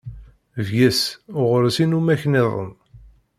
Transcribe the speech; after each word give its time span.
Bges, 0.67 1.01
ɣur-s 1.41 1.77
inumak-nniḍen. 1.83 2.69